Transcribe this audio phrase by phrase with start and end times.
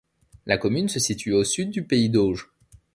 [0.47, 2.49] La commune se situe au sud du pays d'Auge.